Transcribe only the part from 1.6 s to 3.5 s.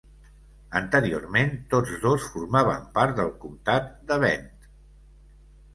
tots dos formaven part del